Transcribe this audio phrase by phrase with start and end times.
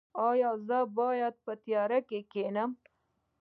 [0.27, 2.71] ایا زه باید په تیاره کې کینم؟